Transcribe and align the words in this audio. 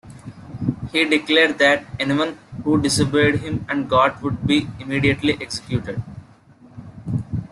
He 0.91 1.05
declared 1.05 1.59
that 1.59 1.85
anyone 1.99 2.39
who 2.63 2.81
disobeyed 2.81 3.35
him 3.41 3.63
and 3.69 3.87
God 3.87 4.19
would 4.23 4.47
be 4.47 4.67
immediately 4.79 5.33
executed. 5.39 6.01